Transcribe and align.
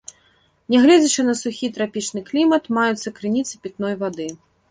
Нягледзячы 0.73 1.25
на 1.27 1.35
сухі 1.41 1.69
трапічны 1.75 2.23
клімат, 2.31 2.63
маюцца 2.79 3.09
крыніцы 3.19 3.53
пітной 3.67 3.93
вады. 4.03 4.27